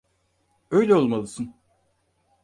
Öyle 0.71 0.95
olmalısın. 0.95 1.53